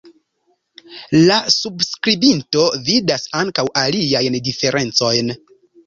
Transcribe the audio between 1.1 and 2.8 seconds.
La subskribinto